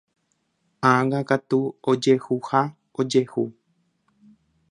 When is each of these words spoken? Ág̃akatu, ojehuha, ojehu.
Ág̃akatu, 0.93 1.59
ojehuha, 1.91 2.61
ojehu. 2.99 3.43